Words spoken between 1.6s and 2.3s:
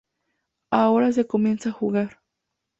a jugar.